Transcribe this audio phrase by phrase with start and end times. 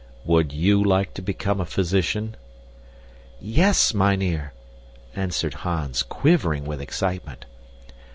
[0.25, 2.35] "Would you like to become a physician?"
[3.39, 4.51] "Yes, mynheer,"
[5.15, 7.45] answered Hans, quivering with excitement.